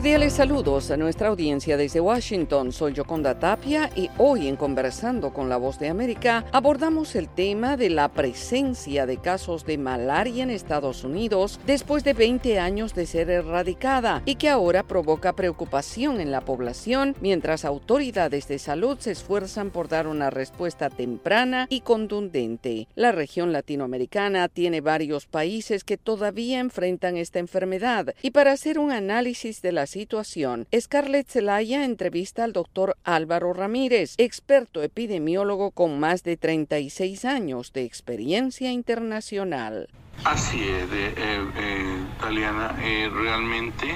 Cordiales 0.00 0.32
saludos 0.32 0.90
a 0.90 0.96
nuestra 0.96 1.28
audiencia 1.28 1.76
desde 1.76 2.00
Washington. 2.00 2.72
Soy 2.72 2.94
Yoconda 2.94 3.38
Tapia 3.38 3.90
y 3.94 4.08
hoy 4.16 4.48
en 4.48 4.56
Conversando 4.56 5.30
con 5.34 5.50
la 5.50 5.58
Voz 5.58 5.78
de 5.78 5.90
América 5.90 6.46
abordamos 6.52 7.14
el 7.16 7.28
tema 7.28 7.76
de 7.76 7.90
la 7.90 8.08
presencia 8.08 9.04
de 9.04 9.18
casos 9.18 9.66
de 9.66 9.76
malaria 9.76 10.42
en 10.42 10.48
Estados 10.48 11.04
Unidos 11.04 11.60
después 11.66 12.02
de 12.02 12.14
20 12.14 12.58
años 12.58 12.94
de 12.94 13.04
ser 13.04 13.28
erradicada 13.28 14.22
y 14.24 14.36
que 14.36 14.48
ahora 14.48 14.84
provoca 14.84 15.34
preocupación 15.34 16.18
en 16.22 16.30
la 16.30 16.40
población 16.40 17.14
mientras 17.20 17.66
autoridades 17.66 18.48
de 18.48 18.58
salud 18.58 18.96
se 19.00 19.10
esfuerzan 19.10 19.68
por 19.68 19.88
dar 19.88 20.06
una 20.06 20.30
respuesta 20.30 20.88
temprana 20.88 21.66
y 21.68 21.82
contundente. 21.82 22.88
La 22.94 23.12
región 23.12 23.52
latinoamericana 23.52 24.48
tiene 24.48 24.80
varios 24.80 25.26
países 25.26 25.84
que 25.84 25.98
todavía 25.98 26.58
enfrentan 26.58 27.18
esta 27.18 27.38
enfermedad 27.38 28.14
y 28.22 28.30
para 28.30 28.52
hacer 28.52 28.78
un 28.78 28.92
análisis 28.92 29.60
de 29.60 29.72
la 29.72 29.89
situación, 29.90 30.66
Scarlett 30.74 31.28
Zelaya 31.28 31.84
entrevista 31.84 32.44
al 32.44 32.54
doctor 32.54 32.96
Álvaro 33.04 33.52
Ramírez, 33.52 34.14
experto 34.16 34.82
epidemiólogo 34.82 35.72
con 35.72 36.00
más 36.00 36.22
de 36.22 36.36
36 36.36 37.24
años 37.26 37.72
de 37.74 37.84
experiencia 37.84 38.70
internacional. 38.70 39.88
Así 40.24 40.60
es, 40.62 40.84
eh, 40.92 41.14
eh, 41.16 42.06
Taliana, 42.20 42.78
eh, 42.82 43.10
realmente 43.12 43.86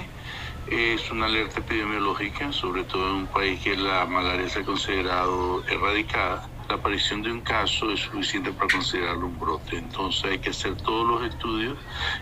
es 0.70 1.10
una 1.10 1.26
alerta 1.26 1.60
epidemiológica, 1.60 2.52
sobre 2.52 2.84
todo 2.84 3.10
en 3.10 3.16
un 3.16 3.26
país 3.26 3.60
que 3.60 3.76
la 3.76 4.04
malaria 4.06 4.48
se 4.48 4.60
ha 4.60 4.64
considerado 4.64 5.62
erradicada 5.68 6.48
la 6.68 6.76
aparición 6.76 7.22
de 7.22 7.30
un 7.32 7.42
caso 7.42 7.90
es 7.90 8.00
suficiente 8.00 8.52
para 8.52 8.70
considerarlo 8.70 9.26
un 9.26 9.38
brote. 9.38 9.76
Entonces 9.76 10.24
hay 10.24 10.38
que 10.40 10.50
hacer 10.50 10.76
todos 10.76 11.06
los 11.06 11.28
estudios 11.28 11.78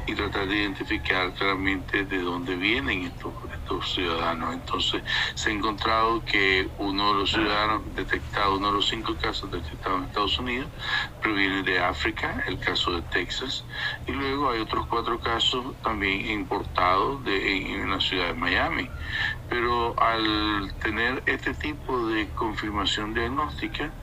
y 0.06 0.14
tratar 0.14 0.48
de 0.48 0.56
identificar 0.56 1.32
claramente 1.34 2.04
de 2.04 2.18
dónde 2.22 2.56
vienen 2.56 3.04
estos, 3.04 3.34
estos 3.54 3.92
ciudadanos. 3.94 4.54
Entonces 4.54 5.02
se 5.34 5.50
ha 5.50 5.52
encontrado 5.52 6.24
que 6.24 6.72
uno 6.78 7.12
de 7.12 7.20
los 7.20 7.30
ciudadanos 7.32 7.94
detectados, 7.94 8.58
uno 8.58 8.68
de 8.68 8.74
los 8.74 8.88
cinco 8.88 9.16
casos 9.16 9.50
detectados 9.50 9.98
en 10.00 10.04
Estados 10.06 10.38
Unidos, 10.38 10.72
proviene 11.20 11.62
de 11.62 11.78
África, 11.80 12.42
el 12.46 12.58
caso 12.58 12.92
de 12.92 13.02
Texas, 13.02 13.66
y 14.06 14.12
luego 14.12 14.50
hay 14.50 14.60
otros 14.60 14.86
cuatro 14.88 15.20
casos 15.20 15.76
también 15.82 16.30
importados 16.30 17.22
de, 17.24 17.56
en, 17.56 17.82
en 17.82 17.90
la 17.90 18.00
ciudad 18.00 18.28
de 18.28 18.34
Miami. 18.34 18.92
Pero 19.48 19.94
al 20.00 20.74
tener 20.80 21.22
este 21.26 21.54
tipo 21.54 22.06
de 22.08 22.32
confirmación 22.32 23.14
diagnóstica, 23.14 23.94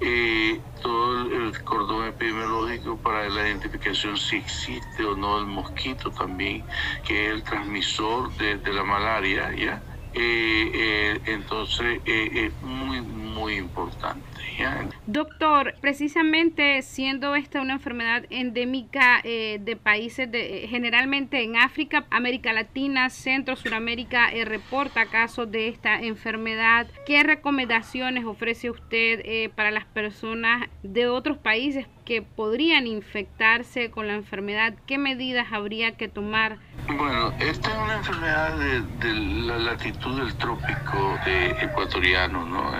eh, 0.00 0.60
todo 0.82 1.22
el 1.22 1.62
cordón 1.64 2.06
epidemiológico 2.06 3.00
para 3.00 3.28
la 3.28 3.48
identificación 3.48 4.16
si 4.16 4.36
existe 4.36 5.04
o 5.04 5.16
no 5.16 5.38
el 5.38 5.46
mosquito 5.46 6.10
también, 6.10 6.64
que 7.06 7.26
es 7.26 7.32
el 7.32 7.42
transmisor 7.42 8.34
de, 8.36 8.72
la 8.72 8.84
malaria, 8.84 9.52
¿ya? 9.54 9.82
Eh, 10.12 10.70
eh, 10.74 11.20
entonces 11.26 12.00
es 12.04 12.52
muy, 12.62 13.02
muy 13.02 13.56
importante. 13.56 14.28
Doctor, 15.06 15.74
precisamente 15.80 16.82
siendo 16.82 17.34
esta 17.34 17.60
una 17.60 17.74
enfermedad 17.74 18.24
endémica 18.30 19.20
eh, 19.24 19.58
de 19.60 19.76
países 19.76 20.30
de, 20.30 20.64
eh, 20.64 20.68
generalmente 20.68 21.42
en 21.42 21.56
África, 21.56 22.06
América 22.10 22.52
Latina, 22.52 23.10
Centro, 23.10 23.56
Suramérica, 23.56 24.30
eh, 24.32 24.44
reporta 24.44 25.06
casos 25.06 25.50
de 25.50 25.68
esta 25.68 26.00
enfermedad. 26.00 26.86
¿Qué 27.06 27.22
recomendaciones 27.22 28.24
ofrece 28.24 28.70
usted 28.70 29.50
para 29.54 29.70
las 29.70 29.84
personas 29.84 30.68
de 30.82 31.08
otros 31.08 31.38
países 31.38 31.86
que 32.06 32.22
podrían 32.22 32.86
infectarse 32.86 33.90
con 33.90 34.06
la 34.06 34.14
enfermedad? 34.14 34.74
¿Qué 34.86 34.96
medidas 34.96 35.48
habría 35.52 35.96
que 35.96 36.08
tomar? 36.08 36.58
Bueno, 36.88 37.32
esta 37.40 37.70
es 37.70 37.76
una 37.76 37.96
enfermedad 37.96 38.56
de, 38.56 39.12
la 39.12 39.58
latitud 39.58 40.16
del 40.18 40.32
trópico 40.36 41.18
ecuatoriano, 41.60 42.46
¿no? 42.46 42.70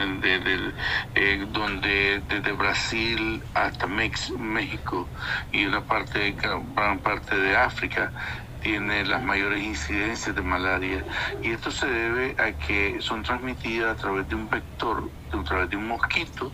donde 1.52 2.22
desde 2.28 2.52
Brasil 2.52 3.42
hasta 3.52 3.86
México 3.88 5.08
y 5.52 5.66
una 5.66 5.80
parte, 5.80 6.36
gran 6.74 7.00
parte 7.00 7.36
de 7.36 7.56
África 7.56 8.12
tiene 8.66 9.04
las 9.04 9.22
mayores 9.22 9.62
incidencias 9.62 10.34
de 10.34 10.42
malaria 10.42 11.04
y 11.40 11.52
esto 11.52 11.70
se 11.70 11.86
debe 11.86 12.34
a 12.36 12.50
que 12.54 13.00
son 13.00 13.22
transmitidas 13.22 13.92
a 13.92 13.94
través 13.94 14.26
de 14.26 14.34
un 14.34 14.48
vector, 14.48 15.08
a 15.30 15.42
través 15.44 15.70
de 15.70 15.76
un 15.76 15.86
mosquito 15.86 16.52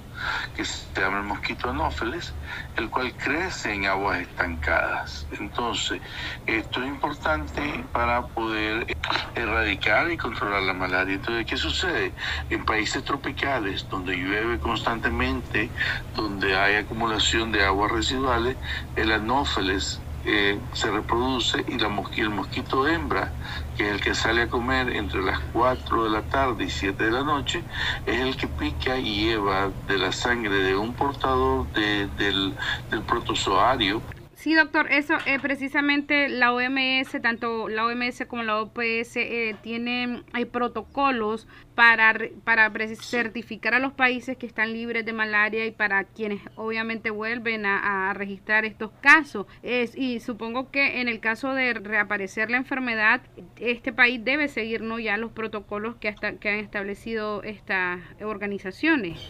que 0.55 0.63
se 0.63 1.01
llama 1.01 1.21
el 1.21 1.25
mosquito 1.25 1.71
anófeles, 1.71 2.37
el 2.77 2.91
cual 2.91 3.17
crece 3.17 3.73
en 3.73 3.87
aguas 3.87 4.21
estancadas. 4.21 5.27
Entonces, 5.41 6.03
esto 6.45 6.83
es 6.83 6.89
importante 6.89 7.87
para 7.95 8.27
poder 8.29 8.95
erradicar 9.35 10.11
y 10.11 10.19
controlar 10.19 10.65
la 10.65 10.75
malaria. 10.75 11.15
Entonces, 11.15 11.47
¿qué 11.47 11.57
sucede? 11.57 12.15
En 12.51 12.67
países 12.67 13.03
tropicales, 13.05 13.89
donde 13.89 14.17
llueve 14.17 14.61
constantemente, 14.61 15.73
donde 16.13 16.59
hay 16.59 16.77
acumulación 16.77 17.53
de 17.53 17.65
aguas 17.65 17.91
residuales, 17.91 18.59
el 18.97 19.13
anófeles 19.13 20.05
eh, 20.25 20.61
se 20.73 20.91
reproduce 20.91 21.65
y, 21.67 21.79
la 21.79 21.89
el 22.17 22.31
mosquito 22.31 22.87
hembra, 22.87 23.35
que 23.75 23.89
es 23.89 23.95
el 23.95 24.01
que 24.01 24.15
sale 24.15 24.43
a 24.43 24.49
comer 24.49 24.95
entre 24.95 25.23
las 25.23 25.41
4 25.53 26.05
de 26.05 26.11
la 26.11 26.23
tarde 26.23 26.65
y 26.65 26.71
7 26.71 27.05
de 27.05 27.11
la 27.11 27.25
noche, 27.25 27.65
es 28.07 28.21
el 28.21 28.37
que 28.37 28.49
pica 28.49 28.99
y 28.99 29.25
lleva 29.25 29.73
de 29.87 29.99
la 29.99 30.13
sangre 30.13 30.57
de 30.57 30.77
un 30.77 30.95
portador 30.95 31.71
del, 31.73 32.57
del 32.91 33.05
protozoario 33.05 34.03
Sí, 34.43 34.57
doctor, 34.57 34.91
eso 34.91 35.15
es 35.25 35.41
precisamente 35.41 36.29
la 36.29 36.53
OMS, 36.53 37.13
tanto 37.23 37.69
la 37.69 37.87
OMS 37.87 38.25
como 38.27 38.43
la 38.43 38.61
OPS 38.61 39.15
eh, 39.15 39.55
tienen 39.63 40.25
hay 40.33 40.47
protocolos 40.47 41.47
para, 41.77 42.13
para 42.43 42.73
certificar 42.97 43.75
a 43.75 43.79
los 43.79 43.93
países 43.93 44.37
que 44.37 44.47
están 44.47 44.73
libres 44.73 45.07
de 45.07 45.13
malaria 45.13 45.65
y 45.65 45.71
para 45.71 46.03
quienes 46.03 46.41
obviamente 46.57 47.11
vuelven 47.11 47.67
a, 47.67 48.13
registrar 48.15 48.65
estos 48.65 48.91
casos. 49.01 49.47
Es, 49.63 49.97
y 49.97 50.19
supongo 50.19 50.73
que 50.73 51.01
en 51.01 51.07
el 51.07 51.21
caso 51.21 51.55
de 51.55 51.75
reaparecer 51.75 52.51
la 52.51 52.57
enfermedad, 52.57 53.21
este 53.61 53.93
país 53.93 54.25
debe 54.25 54.49
seguir 54.49 54.83
¿no? 54.83 54.99
ya 54.99 55.19
los 55.19 55.31
protocolos 55.31 55.95
que, 56.01 56.09
hasta, 56.09 56.33
que 56.33 56.49
han 56.49 56.59
establecido 56.59 57.45
estas 57.45 58.01
organizaciones. 58.21 59.21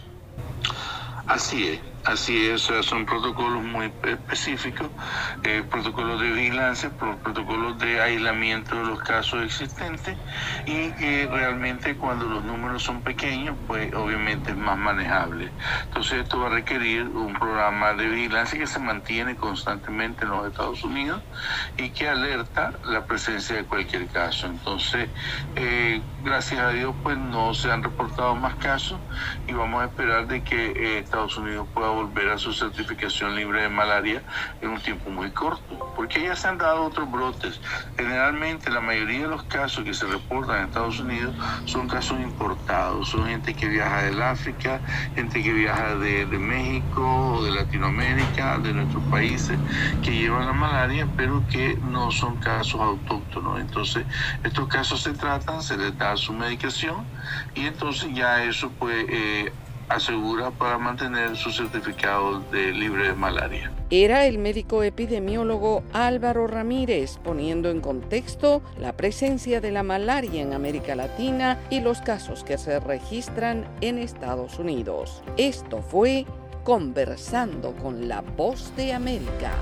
Así 1.27 1.65
es, 1.69 1.81
así 2.05 2.47
es, 2.49 2.63
son 2.63 3.07
protocolos 3.07 3.63
muy 3.63 3.95
específicos, 4.03 4.93
eh, 5.43 5.65
protocolos 5.71 6.21
de 6.21 6.31
vigilancia, 6.33 6.95
protocolos 6.97 7.79
de 7.79 8.01
aislamiento 8.01 8.77
de 8.77 8.85
los 8.85 9.01
casos 9.01 9.45
existentes 9.45 10.19
y 10.67 10.95
que 10.95 11.29
realmente 11.31 11.97
cuando 11.97 12.27
los 12.27 12.45
números 12.45 12.83
son 12.83 13.03
pequeños, 13.03 13.59
pues 13.67 13.93
obviamente 13.95 14.53
es 14.53 14.57
más 14.57 14.79
manejable. 14.79 15.55
Entonces 15.85 16.21
esto 16.23 16.41
va 16.41 16.49
a 16.49 16.51
requerir 16.51 17.09
un 17.09 17.35
programa 17.35 17.95
de 17.95 18.09
vigilancia 18.09 18.59
que 18.59 18.67
se 18.67 18.81
mantiene 18.81 19.37
constantemente 19.37 20.25
en 20.25 20.31
los 20.31 20.47
Estados 20.47 20.85
Unidos 20.85 21.25
y 21.77 21.93
que 21.93 22.09
alerta 22.09 22.79
la 22.85 23.07
presencia 23.07 23.57
de 23.57 23.67
cualquier 23.67 24.11
caso. 24.11 24.47
Entonces, 24.47 25.11
eh, 25.55 26.07
gracias 26.19 26.61
a 26.61 26.71
Dios, 26.71 26.97
pues 27.03 27.17
no 27.19 27.55
se 27.55 27.71
han 27.71 27.83
reportado 27.83 28.35
más 28.37 28.57
casos 28.57 29.03
y 29.47 29.53
vamos 29.55 29.83
a 29.83 29.87
esperar 29.87 30.27
de 30.27 30.43
que 30.43 30.67
eh, 30.73 30.99
Estados 30.99 31.37
Unidos 31.37 31.69
pueda 31.73 31.92
volver 31.93 32.29
a 32.31 32.39
su 32.39 32.53
certificación 32.53 33.37
libre 33.37 33.63
de 33.63 33.69
malaria 33.69 34.25
en 34.61 34.71
un 34.71 34.83
tiempo 34.83 35.11
muy 35.11 35.33
corto, 35.33 35.83
porque 35.95 36.23
ya 36.23 36.37
se 36.37 36.49
han 36.49 36.59
dado 36.59 36.85
otros 36.85 37.11
brotes. 37.11 37.61
Generalmente 37.97 38.71
la 38.71 38.81
mayoría 38.81 39.23
de 39.23 39.29
los 39.29 39.45
casos 39.45 39.85
que 39.85 39.95
se 39.95 40.07
reportan 40.07 40.59
en 40.59 40.65
Estados 40.67 41.01
Unidos 41.01 41.37
son 41.65 41.89
casos 41.89 42.21
importados, 42.21 43.09
son 43.11 43.27
gente 43.27 43.55
que 43.55 43.69
viaja 43.69 44.03
del 44.03 44.23
África, 44.23 44.83
gente 45.15 45.43
que 45.43 45.53
viaja 45.53 45.97
de, 45.97 46.27
de 46.27 46.39
México 46.39 47.43
de 47.45 47.51
Latinoamérica, 47.53 48.59
de 48.59 48.75
nuestros 48.75 49.05
países, 49.07 49.63
que 50.01 50.13
llevan 50.17 50.47
la 50.47 50.53
malaria, 50.53 51.13
pero 51.17 51.47
que 51.47 51.79
no 51.83 52.11
son 52.11 52.39
casos 52.39 52.81
autóctonos. 52.81 53.61
Entonces, 53.61 54.07
estos 54.43 54.69
casos 54.69 55.03
se 55.03 55.15
tratan, 55.15 55.63
se 55.63 55.77
les 55.77 55.97
da 55.97 56.17
su 56.17 56.33
medicación 56.33 57.11
y 57.55 57.67
entonces 57.67 58.11
ya 58.15 58.45
eso 58.45 58.77
puede... 58.77 59.07
Eh, 59.09 59.62
asegura 59.95 60.51
para 60.51 60.79
mantener 60.79 61.37
su 61.37 61.51
certificado 61.51 62.41
de 62.51 62.73
libre 62.73 63.09
de 63.09 63.15
malaria. 63.15 63.73
Era 63.91 64.27
el 64.27 64.39
médico 64.39 64.83
epidemiólogo 64.83 65.83
Álvaro 65.93 66.47
Ramírez 66.47 67.19
poniendo 67.23 67.71
en 67.71 67.81
contexto 67.81 68.63
la 68.79 68.95
presencia 68.95 69.61
de 69.61 69.71
la 69.71 69.83
malaria 69.83 70.43
en 70.43 70.53
América 70.53 70.95
Latina 70.95 71.59
y 71.71 71.81
los 71.81 72.01
casos 72.01 72.45
que 72.45 72.59
se 72.59 72.81
registran 72.81 73.67
en 73.81 73.99
Estados 73.99 74.59
Unidos. 74.59 75.23
Esto 75.37 75.83
fue 75.83 76.27
Conversando 76.65 77.73
con 77.77 78.09
la 78.09 78.21
Voz 78.21 78.75
de 78.77 78.93
América. 78.93 79.53